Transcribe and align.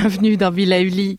bienvenue 0.00 0.36
dans 0.36 0.52
Villa 0.52 0.80
Uli. 0.80 1.18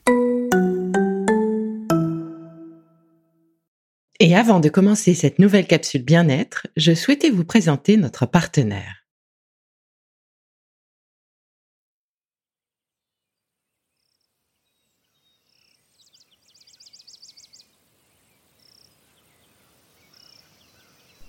Et 4.21 4.37
avant 4.37 4.61
de 4.61 4.69
commencer 4.69 5.13
cette 5.15 5.37
nouvelle 5.37 5.67
capsule 5.67 6.05
bien-être, 6.05 6.65
je 6.77 6.93
souhaitais 6.93 7.29
vous 7.29 7.43
présenter 7.43 7.97
notre 7.97 8.25
partenaire. 8.25 9.03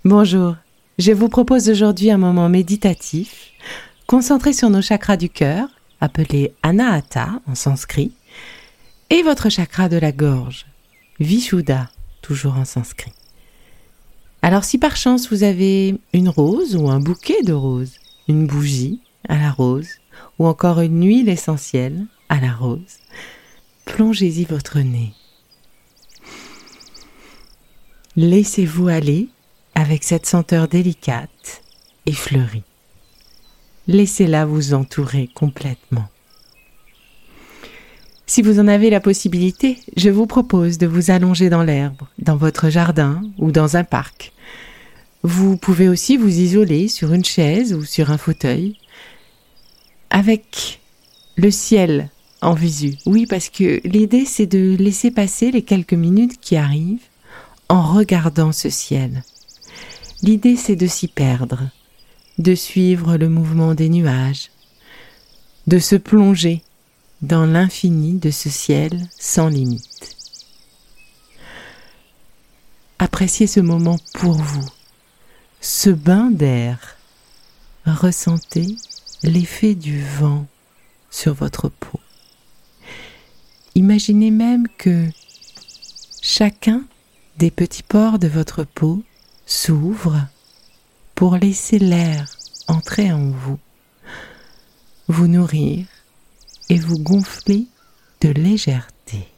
Bonjour, 0.05 0.55
je 0.99 1.11
vous 1.11 1.29
propose 1.29 1.69
aujourd'hui 1.69 2.13
un 2.13 2.19
moment 2.19 2.49
méditatif, 2.49 3.51
concentré 4.07 4.53
sur 4.53 4.71
nos 4.71 4.83
chakras 4.83 5.17
du 5.17 5.29
cœur, 5.29 5.80
appelés 6.01 6.53
Anahata 6.63 7.41
en 7.47 7.55
sanskrit, 7.55 8.13
et 9.11 9.23
votre 9.23 9.49
chakra 9.49 9.89
de 9.89 9.97
la 9.97 10.13
gorge, 10.13 10.67
Vishuddha, 11.19 11.91
toujours 12.23 12.57
en 12.57 12.65
sanskrit. 12.65 13.13
Alors 14.43 14.65
si 14.65 14.79
par 14.79 14.97
chance 14.97 15.31
vous 15.31 15.43
avez 15.43 15.97
une 16.13 16.29
rose 16.29 16.77
ou 16.77 16.89
un 16.89 17.01
bouquet 17.01 17.43
de 17.43 17.53
roses, 17.53 17.95
une 18.29 18.47
bougie 18.47 19.01
à 19.29 19.37
la 19.37 19.51
rose, 19.51 19.89
ou 20.39 20.47
encore 20.47 20.81
une 20.81 21.05
huile 21.05 21.29
essentielle 21.29 22.07
à 22.29 22.41
la 22.41 22.53
rose, 22.53 22.99
plongez-y 23.85 24.45
votre 24.45 24.79
nez. 24.79 25.13
Laissez-vous 28.17 28.89
aller 28.89 29.29
avec 29.75 30.05
cette 30.05 30.27
senteur 30.27 30.69
délicate 30.69 31.63
et 32.07 32.13
fleurie. 32.13 32.65
Laissez-la 33.91 34.47
vous 34.47 34.73
entourer 34.73 35.29
complètement. 35.35 36.09
Si 38.25 38.41
vous 38.41 38.61
en 38.61 38.69
avez 38.69 38.89
la 38.89 39.01
possibilité, 39.01 39.79
je 39.97 40.11
vous 40.11 40.27
propose 40.27 40.79
de 40.79 40.87
vous 40.87 41.11
allonger 41.11 41.51
dans 41.51 41.65
l'herbe, 41.65 42.03
dans 42.21 42.37
votre 42.37 42.71
jardin 42.71 43.21
ou 43.39 43.51
dans 43.51 43.77
un 43.77 43.83
parc. 43.83 44.33
Vous 45.25 45.57
pouvez 45.57 45.89
aussi 45.89 46.17
vous 46.17 46.39
isoler 46.39 46.87
sur 46.87 47.13
une 47.13 47.25
chaise 47.25 47.75
ou 47.75 47.83
sur 47.83 48.13
un 48.13 48.17
fauteuil 48.17 48.77
avec 50.11 50.79
le 51.35 51.51
ciel 51.51 52.11
en 52.43 52.55
visu. 52.55 52.95
Oui, 53.07 53.27
parce 53.27 53.49
que 53.49 53.81
l'idée 53.83 54.25
c'est 54.25 54.47
de 54.47 54.77
laisser 54.79 55.11
passer 55.11 55.51
les 55.51 55.63
quelques 55.63 55.95
minutes 55.95 56.39
qui 56.41 56.55
arrivent 56.55 57.09
en 57.69 57.83
regardant 57.83 58.53
ce 58.53 58.71
ciel. 58.71 59.25
L'idée 60.23 60.55
c'est 60.55 60.77
de 60.77 60.87
s'y 60.87 61.09
perdre, 61.09 61.71
de 62.39 62.55
suivre 62.55 63.17
le 63.17 63.29
mouvement 63.29 63.75
des 63.75 63.89
nuages, 63.89 64.51
de 65.67 65.79
se 65.79 65.97
plonger 65.97 66.63
dans 67.23 67.45
l'infini 67.45 68.15
de 68.15 68.31
ce 68.31 68.49
ciel 68.49 69.09
sans 69.19 69.49
limite. 69.49 70.17
Appréciez 72.99 73.47
ce 73.47 73.61
moment 73.61 73.99
pour 74.15 74.35
vous, 74.35 74.69
ce 75.61 75.91
bain 75.91 76.31
d'air. 76.31 76.97
Ressentez 77.87 78.77
l'effet 79.23 79.75
du 79.75 80.03
vent 80.03 80.47
sur 81.11 81.35
votre 81.35 81.69
peau. 81.69 82.01
Imaginez 83.75 84.31
même 84.31 84.67
que 84.79 85.09
chacun 86.23 86.85
des 87.39 87.51
petits 87.51 87.83
pores 87.83 88.19
de 88.19 88.29
votre 88.29 88.65
peau 88.65 89.03
s'ouvre 89.47 90.27
pour 91.21 91.37
laisser 91.37 91.79
l'air 91.79 92.31
entrer 92.67 93.13
en 93.13 93.29
vous, 93.29 93.59
vous 95.07 95.29
nourrir 95.29 95.85
et 96.71 96.79
vous 96.79 96.99
gonfler 96.99 97.67
de 98.23 98.31
légèreté. 98.31 99.29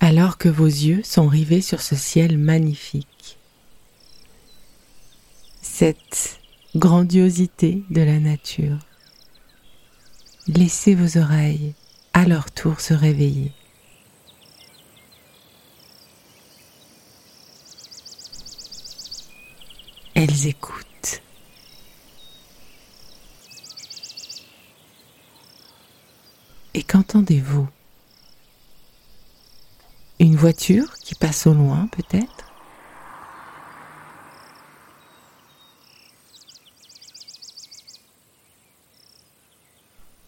Alors 0.00 0.38
que 0.38 0.48
vos 0.48 0.64
yeux 0.64 1.02
sont 1.04 1.28
rivés 1.28 1.60
sur 1.60 1.82
ce 1.82 1.94
ciel 1.94 2.38
magnifique, 2.38 3.36
cette 5.60 6.40
grandiosité 6.74 7.82
de 7.90 8.00
la 8.00 8.18
nature, 8.18 8.78
laissez 10.46 10.94
vos 10.94 11.18
oreilles 11.18 11.74
à 12.14 12.24
leur 12.24 12.50
tour 12.50 12.80
se 12.80 12.94
réveiller. 12.94 13.52
Elles 20.22 20.48
écoutent. 20.48 21.22
Et 26.74 26.82
qu'entendez-vous? 26.82 27.66
Une 30.18 30.36
voiture 30.36 30.92
qui 30.98 31.14
passe 31.14 31.46
au 31.46 31.54
loin 31.54 31.86
peut-être? 31.86 32.52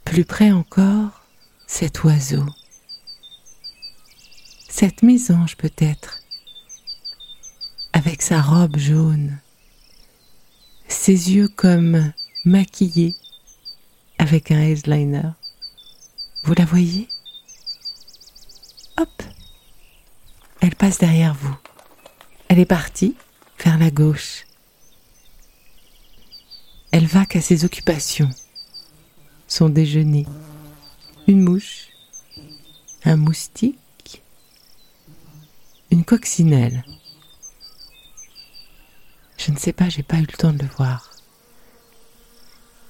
Plus 0.06 0.24
près 0.24 0.53
encore, 0.53 1.26
cet 1.66 2.03
oiseau, 2.04 2.47
cette 4.70 5.03
mésange 5.03 5.59
peut-être, 5.59 6.22
avec 7.92 8.22
sa 8.22 8.41
robe 8.41 8.78
jaune 8.78 9.41
ses 11.03 11.33
yeux 11.33 11.49
comme 11.49 12.13
maquillés 12.45 13.17
avec 14.19 14.53
un 14.53 14.61
eyeliner. 14.61 15.31
Vous 16.45 16.55
la 16.55 16.65
voyez? 16.65 17.09
Hop 19.01 19.23
Elle 20.61 20.77
passe 20.77 20.99
derrière 20.99 21.35
vous. 21.35 21.57
Elle 22.47 22.61
est 22.61 22.67
partie 22.67 23.17
vers 23.65 23.79
la 23.79 23.91
gauche. 23.91 24.47
Elle 26.93 27.07
va 27.07 27.27
qu'à 27.27 27.41
ses 27.41 27.65
occupations. 27.65 28.31
Son 29.49 29.69
déjeuner. 29.69 30.25
Une 31.27 31.43
mouche. 31.43 31.89
Un 33.05 33.17
moustique. 33.17 34.23
Une 35.91 36.05
coccinelle. 36.05 36.84
Je 39.44 39.50
ne 39.50 39.56
sais 39.56 39.72
pas, 39.72 39.88
j'ai 39.88 40.04
pas 40.04 40.19
eu 40.19 40.20
le 40.20 40.38
temps 40.38 40.53
de 40.53 40.62
le 40.62 40.69
voir. 40.69 41.10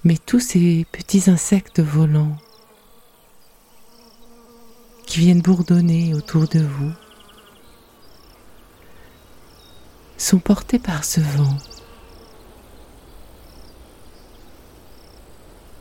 Mais 0.05 0.19
tous 0.19 0.39
ces 0.39 0.87
petits 0.93 1.31
insectes 1.31 1.81
volants 1.81 2.37
qui 5.07 5.21
viennent 5.21 5.41
bourdonner 5.41 6.13
autour 6.13 6.47
de 6.49 6.59
vous 6.61 6.93
sont 10.19 10.41
portés 10.41 10.79
par 10.79 11.05
ce 11.05 11.23
vent. 11.23 11.57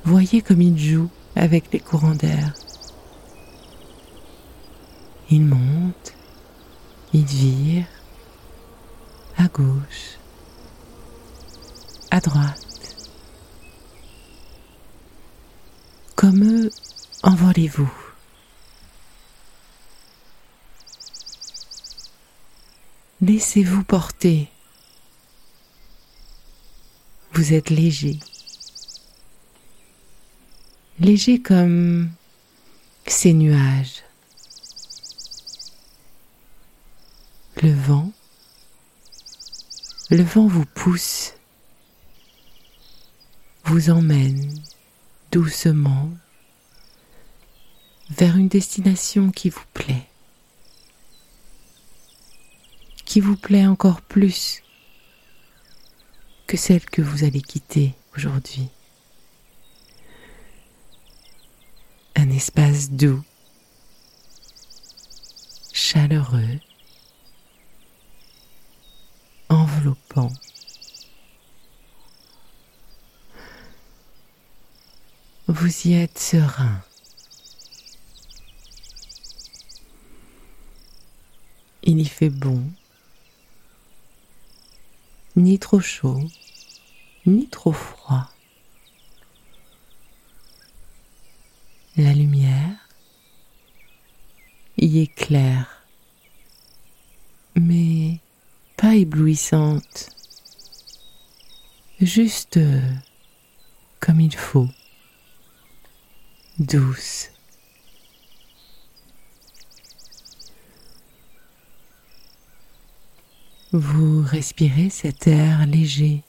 Voyez 0.05 0.41
comme 0.41 0.61
ils 0.61 0.79
jouent 0.79 1.11
avec 1.35 1.73
les 1.73 1.81
courants 1.81 2.15
d'air. 2.15 2.53
Ils 5.29 5.43
montent, 5.43 6.13
ils 7.13 7.25
virent 7.25 7.87
à 9.37 9.49
gauche, 9.49 10.20
à 12.11 12.19
droite. 12.19 12.95
Comme 16.15 16.43
eux, 16.43 16.71
envolez-vous. 17.23 17.91
Laissez-vous 23.21 23.83
porter. 23.83 24.51
Vous 27.33 27.53
êtes 27.53 27.69
léger. 27.69 28.19
Léger 30.99 31.41
comme 31.41 32.11
ces 33.07 33.33
nuages. 33.33 34.03
Le 37.63 37.73
vent, 37.73 38.11
le 40.09 40.23
vent 40.23 40.47
vous 40.47 40.65
pousse 40.65 41.33
vous 43.71 43.89
emmène 43.89 44.53
doucement 45.31 46.09
vers 48.09 48.35
une 48.35 48.49
destination 48.49 49.31
qui 49.31 49.49
vous 49.49 49.63
plaît, 49.73 50.09
qui 53.05 53.21
vous 53.21 53.37
plaît 53.37 53.65
encore 53.65 54.01
plus 54.01 54.61
que 56.47 56.57
celle 56.57 56.83
que 56.83 57.01
vous 57.01 57.23
allez 57.23 57.41
quitter 57.41 57.93
aujourd'hui. 58.17 58.67
Un 62.17 62.29
espace 62.29 62.91
doux, 62.91 63.23
chaleureux, 65.71 66.59
enveloppant. 69.47 70.33
Vous 75.47 75.87
y 75.87 75.93
êtes 75.93 76.19
serein. 76.19 76.81
Il 81.83 81.99
y 81.99 82.05
fait 82.05 82.29
bon, 82.29 82.63
ni 85.35 85.57
trop 85.57 85.79
chaud, 85.79 86.21
ni 87.25 87.47
trop 87.49 87.73
froid. 87.73 88.29
La 91.97 92.13
lumière 92.13 92.89
y 94.77 94.99
est 94.99 95.13
claire, 95.13 95.85
mais 97.55 98.19
pas 98.77 98.95
éblouissante, 98.95 100.09
juste 101.99 102.59
comme 103.99 104.21
il 104.21 104.35
faut, 104.35 104.69
douce. 106.61 107.31
Vous 113.73 114.21
respirez 114.21 114.89
cet 114.89 115.27
air 115.27 115.65
léger, 115.65 116.23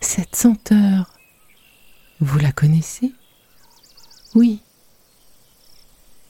cette 0.00 0.34
senteur, 0.34 1.14
vous 2.20 2.38
la 2.38 2.52
connaissez? 2.52 3.12
Oui, 4.34 4.60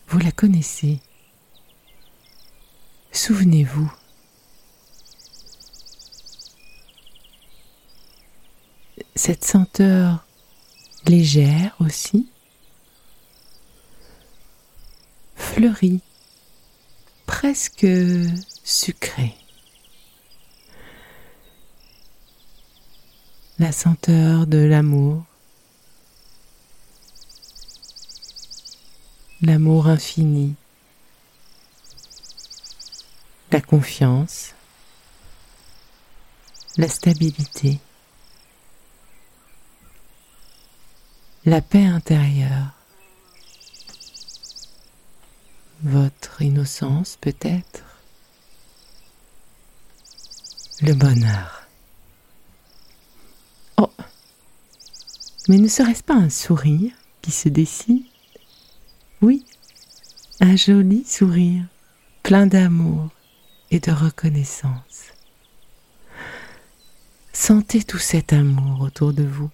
vous 0.09 0.19
la 0.19 0.33
connaissez. 0.33 1.00
Souvenez-vous. 3.12 3.91
Cette 9.15 9.45
senteur 9.45 10.27
légère 11.08 11.75
aussi, 11.81 12.28
fleurie, 15.34 16.00
presque 17.26 17.87
sucrée. 18.62 19.34
La 23.58 23.72
senteur 23.72 24.46
de 24.46 24.58
l'amour, 24.58 25.25
l'amour 29.43 29.88
infini 29.88 30.54
la 33.50 33.61
confiance, 33.61 34.54
la 36.76 36.88
stabilité, 36.88 37.78
la 41.49 41.62
paix 41.62 41.87
intérieure, 41.87 42.75
votre 45.83 46.43
innocence 46.43 47.17
peut-être, 47.23 47.85
le 50.83 50.93
bonheur. 50.93 51.67
Oh, 53.79 53.91
mais 55.49 55.56
ne 55.56 55.69
serait-ce 55.69 56.03
pas 56.03 56.17
un 56.17 56.29
sourire 56.29 56.93
qui 57.23 57.31
se 57.31 57.49
dessine? 57.49 58.05
Oui, 59.23 59.47
un 60.41 60.55
joli 60.55 61.03
sourire, 61.06 61.65
plein 62.23 62.47
d'amour, 62.47 63.09
et 63.71 63.81
de 63.81 63.91
reconnaissance. 63.91 65.15
Sentez 67.33 67.85
tout 67.85 67.97
cet 67.97 68.35
amour 68.35 68.83
autour 68.83 69.15
de 69.15 69.25
vous, 69.25 69.50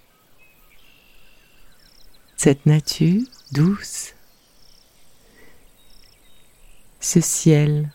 cette 2.37 2.65
nature 2.65 3.21
douce, 3.51 4.13
ce 6.99 7.21
ciel 7.21 7.91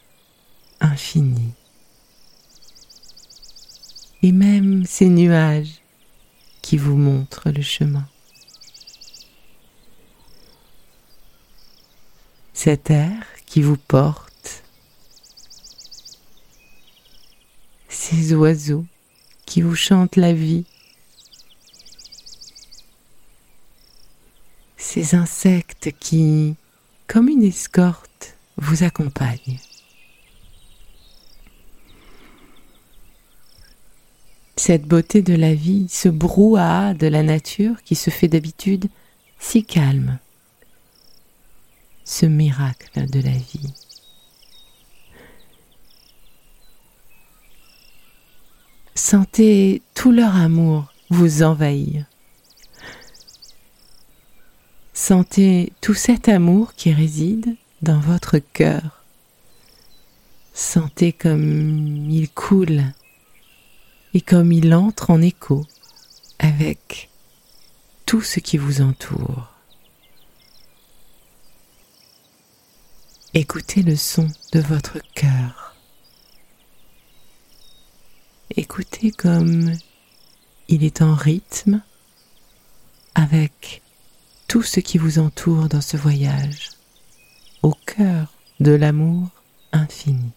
infini, 0.80 1.52
et 4.22 4.32
même 4.32 4.84
ces 4.84 5.08
nuages 5.08 5.82
qui 6.62 6.76
vous 6.76 6.96
montrent 6.96 7.50
le 7.50 7.62
chemin. 7.62 8.06
Cet 12.52 12.90
air 12.90 13.24
qui 13.46 13.62
vous 13.62 13.78
porte. 13.78 14.62
Ces 17.88 18.34
oiseaux 18.34 18.84
qui 19.46 19.62
vous 19.62 19.74
chantent 19.74 20.16
la 20.16 20.32
vie, 20.32 20.66
ces 24.90 25.14
insectes 25.14 25.92
qui, 26.00 26.56
comme 27.06 27.28
une 27.28 27.44
escorte, 27.44 28.36
vous 28.56 28.82
accompagnent. 28.82 29.60
Cette 34.56 34.82
beauté 34.82 35.22
de 35.22 35.34
la 35.34 35.54
vie, 35.54 35.86
ce 35.88 36.08
brouhaha 36.08 36.94
de 36.94 37.06
la 37.06 37.22
nature 37.22 37.80
qui 37.84 37.94
se 37.94 38.10
fait 38.10 38.26
d'habitude 38.26 38.88
si 39.38 39.62
calme, 39.62 40.18
ce 42.04 42.26
miracle 42.26 43.08
de 43.08 43.20
la 43.20 43.30
vie. 43.30 43.72
Sentez 48.96 49.82
tout 49.94 50.10
leur 50.10 50.34
amour 50.34 50.92
vous 51.10 51.44
envahir. 51.44 52.09
Sentez 55.02 55.72
tout 55.80 55.94
cet 55.94 56.28
amour 56.28 56.74
qui 56.74 56.92
réside 56.92 57.56
dans 57.80 57.98
votre 58.00 58.38
cœur. 58.38 59.02
Sentez 60.52 61.14
comme 61.14 62.10
il 62.10 62.28
coule 62.28 62.84
et 64.12 64.20
comme 64.20 64.52
il 64.52 64.74
entre 64.74 65.08
en 65.08 65.22
écho 65.22 65.64
avec 66.38 67.08
tout 68.04 68.20
ce 68.20 68.40
qui 68.40 68.58
vous 68.58 68.82
entoure. 68.82 69.48
Écoutez 73.32 73.82
le 73.82 73.96
son 73.96 74.28
de 74.52 74.60
votre 74.60 74.98
cœur. 75.14 75.76
Écoutez 78.54 79.12
comme 79.12 79.72
il 80.68 80.84
est 80.84 81.00
en 81.00 81.14
rythme 81.14 81.80
avec 83.14 83.80
tout 84.50 84.64
ce 84.64 84.80
qui 84.80 84.98
vous 84.98 85.20
entoure 85.20 85.68
dans 85.68 85.80
ce 85.80 85.96
voyage, 85.96 86.70
au 87.62 87.72
cœur 87.86 88.34
de 88.58 88.72
l'amour 88.72 89.28
infini. 89.70 90.32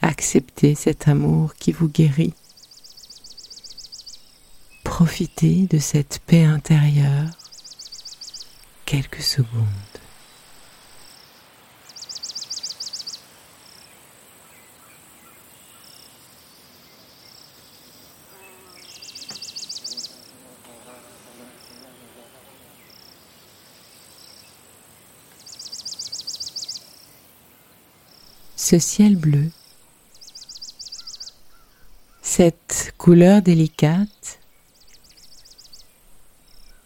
Acceptez 0.00 0.74
cet 0.74 1.06
amour 1.06 1.52
qui 1.52 1.72
vous 1.72 1.88
guérit. 1.88 2.32
Profitez 4.84 5.66
de 5.66 5.78
cette 5.78 6.20
paix 6.20 6.44
intérieure 6.44 7.28
quelques 8.86 9.20
secondes. 9.20 9.95
Ce 28.66 28.80
ciel 28.80 29.14
bleu, 29.14 29.48
cette 32.20 32.92
couleur 32.98 33.40
délicate. 33.40 34.40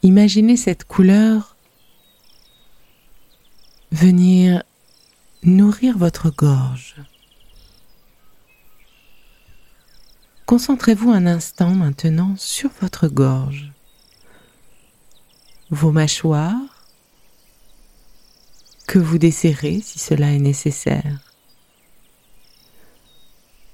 Imaginez 0.03 0.59
cette 0.59 0.85
couleur 0.85 1.57
venir 3.93 4.63
nourrir 5.43 5.97
votre 5.97 6.29
gorge. 6.29 6.97
Concentrez-vous 10.45 11.11
un 11.11 11.25
instant 11.25 11.71
maintenant 11.71 12.35
sur 12.37 12.69
votre 12.83 13.09
gorge, 13.09 13.73
vos 15.71 15.93
mâchoires, 15.93 16.85
que 18.87 18.99
vous 18.99 19.17
desserrez 19.17 19.81
si 19.81 19.99
cela 19.99 20.31
est 20.31 20.39
nécessaire 20.39 21.30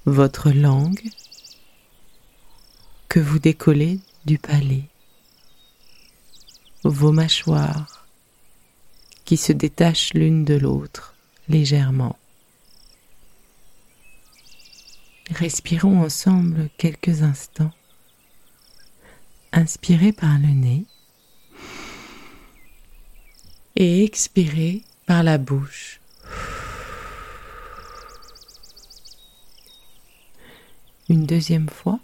votre 0.07 0.51
langue 0.51 1.03
que 3.09 3.19
vous 3.19 3.39
décollez 3.39 3.99
du 4.25 4.39
palais, 4.39 4.85
vos 6.83 7.11
mâchoires 7.11 8.07
qui 9.25 9.35
se 9.35 9.51
détachent 9.51 10.13
l'une 10.13 10.45
de 10.45 10.55
l'autre 10.55 11.13
légèrement. 11.49 12.17
Respirons 15.29 16.01
ensemble 16.01 16.69
quelques 16.77 17.21
instants 17.21 17.73
inspirez 19.51 20.13
par 20.13 20.37
le 20.39 20.47
nez 20.47 20.85
et 23.75 24.05
expirez 24.05 24.83
par 25.05 25.23
la 25.23 25.37
bouche. 25.37 25.99
Une 31.09 31.25
deuxième 31.25 31.69
fois. 31.69 31.99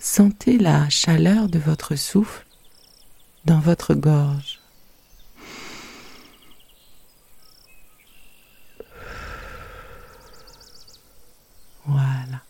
Sentez 0.00 0.56
la 0.56 0.88
chaleur 0.88 1.48
de 1.48 1.58
votre 1.58 1.94
souffle 1.94 2.46
dans 3.44 3.60
votre 3.60 3.92
gorge. 3.92 4.60
Voilà. 11.84 12.42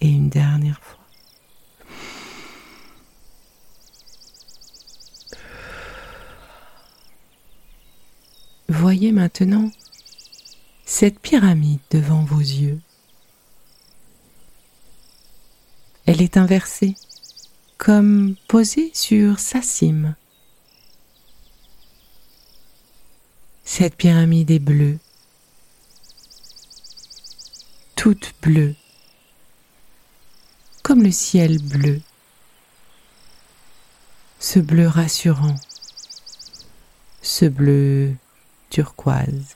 Et 0.00 0.08
une 0.08 0.30
dernière 0.30 0.80
fois. 0.80 1.03
Voyez 8.84 9.12
maintenant 9.12 9.70
cette 10.84 11.18
pyramide 11.18 11.80
devant 11.90 12.22
vos 12.22 12.40
yeux. 12.40 12.82
Elle 16.04 16.20
est 16.20 16.36
inversée, 16.36 16.94
comme 17.78 18.36
posée 18.46 18.90
sur 18.92 19.40
sa 19.40 19.62
cime. 19.62 20.16
Cette 23.64 23.96
pyramide 23.96 24.50
est 24.50 24.58
bleue, 24.58 24.98
toute 27.96 28.34
bleue, 28.42 28.74
comme 30.82 31.02
le 31.02 31.10
ciel 31.10 31.58
bleu, 31.58 32.02
ce 34.40 34.58
bleu 34.58 34.88
rassurant, 34.88 35.56
ce 37.22 37.46
bleu 37.46 38.14
turquoise. 38.74 39.54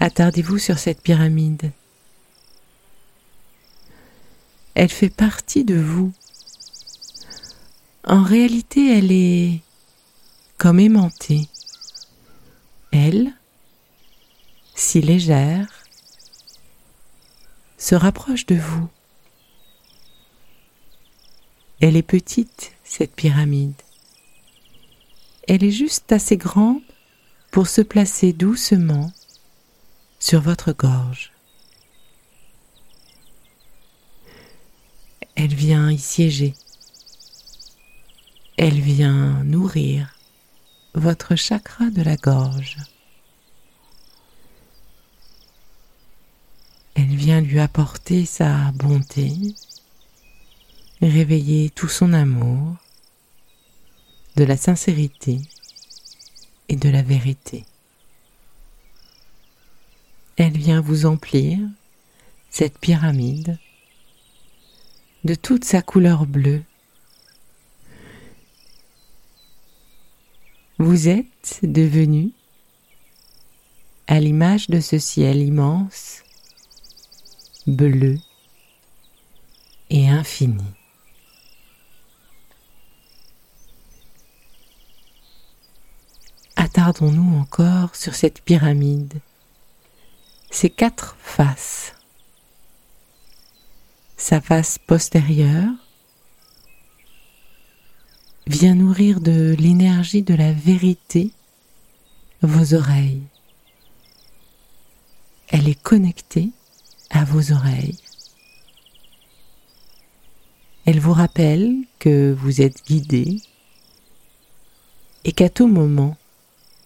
Attardez-vous 0.00 0.58
sur 0.58 0.76
cette 0.80 1.00
pyramide. 1.00 1.70
Elle 4.74 4.88
fait 4.88 5.10
partie 5.10 5.62
de 5.62 5.76
vous. 5.76 6.12
En 8.02 8.24
réalité, 8.24 8.98
elle 8.98 9.12
est 9.12 9.60
comme 10.58 10.80
aimantée. 10.80 11.46
Elle, 12.90 13.32
si 14.74 15.02
légère, 15.02 15.68
se 17.78 17.94
rapproche 17.94 18.46
de 18.46 18.56
vous. 18.56 18.88
Elle 21.80 21.96
est 21.96 22.02
petite, 22.02 22.72
cette 22.82 23.14
pyramide. 23.14 23.81
Elle 25.48 25.64
est 25.64 25.70
juste 25.70 26.12
assez 26.12 26.36
grande 26.36 26.82
pour 27.50 27.66
se 27.66 27.80
placer 27.80 28.32
doucement 28.32 29.12
sur 30.18 30.40
votre 30.40 30.72
gorge. 30.72 31.32
Elle 35.34 35.54
vient 35.54 35.90
y 35.90 35.98
siéger. 35.98 36.54
Elle 38.56 38.80
vient 38.80 39.42
nourrir 39.44 40.14
votre 40.94 41.36
chakra 41.36 41.90
de 41.90 42.02
la 42.02 42.16
gorge. 42.16 42.76
Elle 46.94 47.16
vient 47.16 47.40
lui 47.40 47.58
apporter 47.58 48.26
sa 48.26 48.70
bonté, 48.72 49.32
réveiller 51.00 51.70
tout 51.70 51.88
son 51.88 52.12
amour, 52.12 52.76
de 54.36 54.44
la 54.44 54.56
sincérité 54.56 55.38
et 56.68 56.76
de 56.76 56.88
la 56.88 57.02
vérité. 57.02 57.64
Elle 60.36 60.56
vient 60.56 60.80
vous 60.80 61.06
emplir 61.06 61.58
cette 62.50 62.78
pyramide 62.78 63.58
de 65.24 65.34
toute 65.34 65.64
sa 65.64 65.82
couleur 65.82 66.26
bleue. 66.26 66.62
Vous 70.78 71.08
êtes 71.08 71.60
devenu 71.62 72.32
à 74.06 74.18
l'image 74.18 74.68
de 74.68 74.80
ce 74.80 74.98
ciel 74.98 75.42
immense, 75.42 76.22
bleu 77.66 78.18
et 79.90 80.08
infini. 80.08 80.64
Attardons-nous 86.82 87.38
encore 87.38 87.94
sur 87.94 88.16
cette 88.16 88.40
pyramide, 88.40 89.20
ces 90.50 90.68
quatre 90.68 91.16
faces 91.20 91.94
sa 94.16 94.40
face 94.40 94.78
postérieure 94.78 95.70
vient 98.48 98.74
nourrir 98.74 99.20
de 99.20 99.54
l'énergie 99.60 100.22
de 100.22 100.34
la 100.34 100.52
vérité 100.52 101.30
vos 102.40 102.74
oreilles. 102.74 103.22
Elle 105.50 105.68
est 105.68 105.80
connectée 105.80 106.50
à 107.10 107.24
vos 107.24 107.52
oreilles. 107.52 108.00
Elle 110.84 110.98
vous 110.98 111.12
rappelle 111.12 111.76
que 112.00 112.32
vous 112.36 112.60
êtes 112.60 112.84
guidé 112.84 113.40
et 115.22 115.30
qu'à 115.30 115.48
tout 115.48 115.68
moment, 115.68 116.16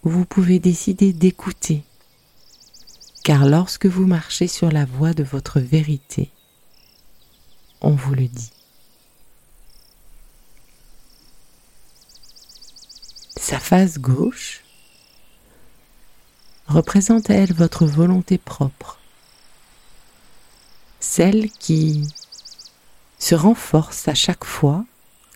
vous 0.08 0.24
pouvez 0.24 0.58
décider 0.58 1.12
d'écouter. 1.12 1.82
Car 3.24 3.44
lorsque 3.44 3.86
vous 3.86 4.06
marchez 4.06 4.46
sur 4.46 4.70
la 4.70 4.84
voie 4.84 5.14
de 5.14 5.24
votre 5.24 5.58
vérité, 5.58 6.30
on 7.80 7.90
vous 7.90 8.14
le 8.14 8.28
dit. 8.28 8.52
Sa 13.36 13.58
face 13.58 13.98
gauche 13.98 14.62
représente 16.68 17.30
elle 17.30 17.52
votre 17.52 17.86
volonté 17.86 18.38
propre, 18.38 19.00
celle 21.00 21.50
qui 21.50 22.06
se 23.18 23.34
renforce 23.34 24.06
à 24.08 24.14
chaque 24.14 24.44
fois 24.44 24.84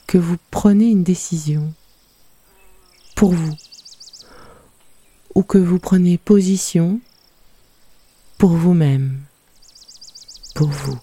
que 0.07 0.19
vous 0.19 0.37
prenez 0.50 0.91
une 0.91 1.05
décision 1.05 1.73
pour 3.17 3.33
vous 3.33 3.57
que 5.43 5.59
vous 5.59 5.79
prenez 5.79 6.19
position 6.19 7.01
pour 8.39 8.51
vous-même, 8.51 9.21
pour 10.55 10.69
vous. 10.69 10.99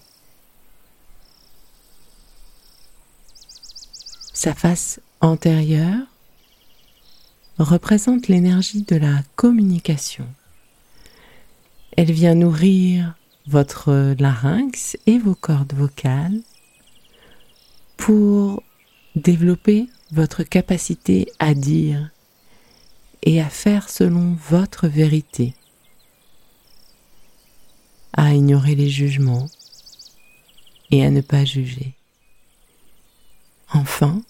Sa 4.32 4.54
face 4.54 5.00
antérieure 5.20 6.06
représente 7.58 8.28
l'énergie 8.28 8.82
de 8.82 8.96
la 8.96 9.22
communication. 9.36 10.26
Elle 11.96 12.12
vient 12.12 12.34
nourrir 12.34 13.14
votre 13.46 14.14
larynx 14.18 14.96
et 15.06 15.18
vos 15.18 15.34
cordes 15.34 15.72
vocales 15.72 16.40
pour 17.96 18.62
développer 19.16 19.88
votre 20.12 20.42
capacité 20.42 21.30
à 21.38 21.54
dire 21.54 22.10
et 23.28 23.42
à 23.42 23.50
faire 23.50 23.90
selon 23.90 24.38
votre 24.48 24.88
vérité, 24.88 25.52
à 28.14 28.32
ignorer 28.32 28.74
les 28.74 28.88
jugements 28.88 29.50
et 30.90 31.04
à 31.04 31.10
ne 31.10 31.20
pas 31.20 31.44
juger. 31.44 31.92
Enfin, 33.70 34.22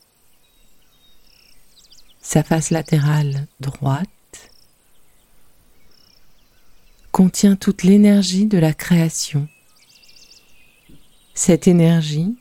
sa 2.20 2.42
face 2.42 2.70
latérale 2.70 3.46
droite 3.60 4.50
contient 7.12 7.54
toute 7.54 7.84
l'énergie 7.84 8.46
de 8.46 8.58
la 8.58 8.74
création. 8.74 9.46
Cette 11.34 11.68
énergie 11.68 12.36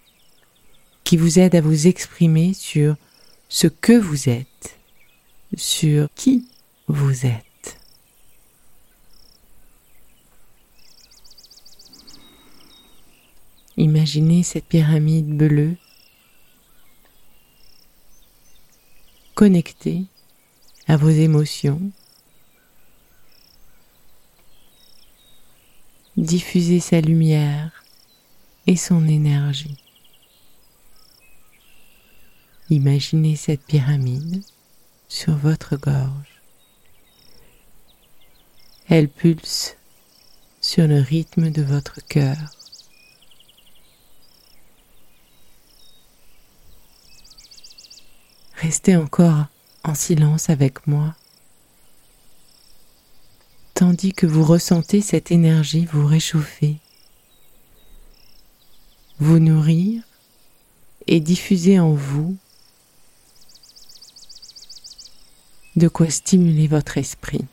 qui 1.03 1.17
vous 1.17 1.37
aide 1.37 1.53
à 1.53 1.61
vous 1.61 1.85
exprimer 1.85 2.55
sur 2.55 2.95
ce 3.47 3.67
que 3.67 3.93
vous 3.93 4.27
êtes, 4.27 4.56
sur 5.55 6.09
qui 6.15 6.47
vous 6.87 7.25
êtes. 7.25 7.77
Imaginez 13.77 14.41
cette 14.43 14.65
pyramide 14.65 15.37
bleue 15.37 15.77
connectée 19.35 20.05
à 20.87 20.97
vos 20.97 21.09
émotions. 21.09 21.91
Diffusez 26.17 26.79
sa 26.79 27.01
lumière 27.01 27.83
et 28.65 28.75
son 28.75 29.07
énergie. 29.07 29.77
Imaginez 32.71 33.35
cette 33.35 33.63
pyramide 33.63 34.43
sur 35.07 35.35
votre 35.35 35.77
gorge. 35.77 36.41
Elle 38.89 39.09
pulse 39.09 39.75
sur 40.61 40.87
le 40.87 40.99
rythme 40.99 41.49
de 41.49 41.61
votre 41.61 41.99
cœur. 42.07 42.37
Restez 48.55 48.95
encore 48.95 49.45
en 49.83 49.93
silence 49.93 50.49
avec 50.49 50.87
moi, 50.87 51.15
tandis 53.73 54.13
que 54.13 54.25
vous 54.25 54.43
ressentez 54.43 55.01
cette 55.01 55.31
énergie 55.31 55.85
vous 55.85 56.05
réchauffer, 56.05 56.77
vous 59.19 59.39
nourrir 59.39 60.03
et 61.05 61.19
diffuser 61.19 61.79
en 61.79 61.93
vous 61.93 62.35
de 65.77 65.87
quoi 65.87 66.09
stimuler 66.09 66.67
votre 66.67 66.97
esprit. 66.97 67.45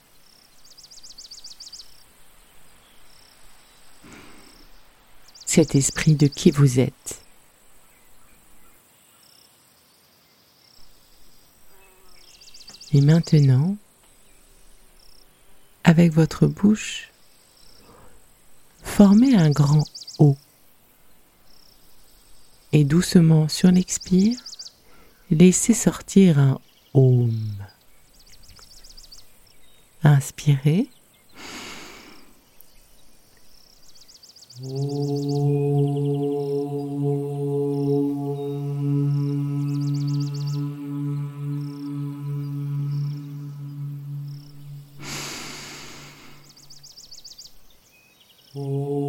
Cet 5.44 5.74
esprit 5.74 6.14
de 6.14 6.26
qui 6.26 6.50
vous 6.50 6.80
êtes. 6.80 7.20
Et 12.92 13.02
maintenant, 13.02 13.76
avec 15.84 16.10
votre 16.10 16.46
bouche, 16.46 17.10
formez 18.82 19.34
un 19.36 19.50
grand 19.50 19.84
O. 20.18 20.38
Et 22.72 22.84
doucement 22.84 23.48
sur 23.48 23.70
l'expire, 23.70 24.38
laissez 25.30 25.74
sortir 25.74 26.38
un 26.38 26.58
Om. 26.94 27.63
Inspirez. 30.04 30.90
et 48.56 49.03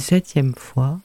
septième 0.00 0.54
fois. 0.54 0.98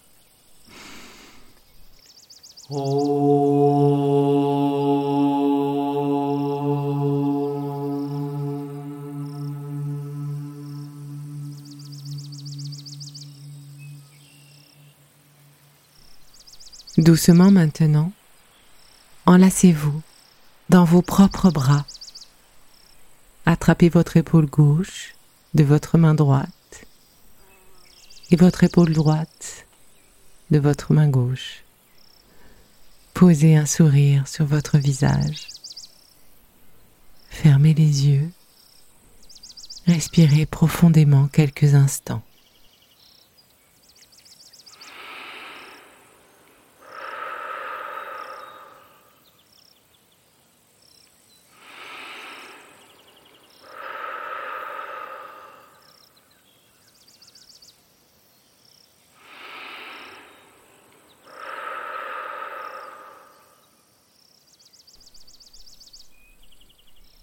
Doucement 16.98 17.52
maintenant, 17.52 18.12
enlacez-vous 19.26 20.02
dans 20.70 20.86
vos 20.86 21.02
propres 21.02 21.52
bras. 21.52 21.86
Attrapez 23.46 23.90
votre 23.90 24.18
épaule 24.18 24.48
gauche 24.48 25.14
de 25.54 25.64
votre 25.64 26.00
main 26.00 26.16
droite 26.16 26.55
votre 28.36 28.64
épaule 28.64 28.94
droite 28.94 29.66
de 30.52 30.60
votre 30.60 30.94
main 30.94 31.08
gauche. 31.08 31.64
Posez 33.14 33.56
un 33.56 33.66
sourire 33.66 34.28
sur 34.28 34.46
votre 34.46 34.78
visage. 34.78 35.48
Fermez 37.30 37.74
les 37.74 38.08
yeux. 38.08 38.30
Respirez 39.88 40.46
profondément 40.46 41.28
quelques 41.28 41.76
instants. 41.76 42.24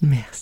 Merci. 0.02 0.41